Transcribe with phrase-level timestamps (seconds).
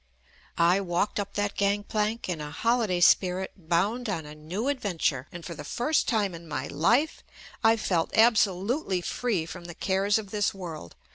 [0.57, 5.45] I walked up that gangplank in a holiday spirit bound on a new adventure, and
[5.45, 7.21] for the first time in my life
[7.63, 10.95] I felt absolutely free from the cares of this world.